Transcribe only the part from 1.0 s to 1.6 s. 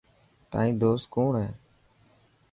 ڪوڻ هي.